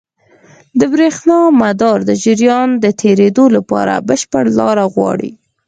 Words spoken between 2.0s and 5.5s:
د جریان د تېرېدو لپاره بشپړ لاره غواړي.